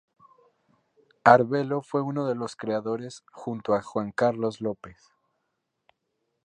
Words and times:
Arvelo 1.23 1.83
fue 1.83 2.01
uno 2.01 2.25
de 2.27 2.33
los 2.33 2.55
creadores, 2.55 3.23
junto 3.31 3.75
a 3.75 3.83
Juan 3.83 4.11
Carlos 4.11 4.59
López. 4.59 5.11